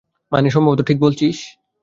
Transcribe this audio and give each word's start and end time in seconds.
মানে, 0.31 0.49
সম্ভবত 0.49 0.79
ঠিক 0.81 0.97
বলছিস। 0.99 1.37